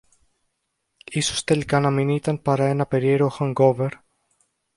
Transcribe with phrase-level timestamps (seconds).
[1.11, 3.89] Ίσως τελικά να μην ήταν παρά ένα περίεργο hangover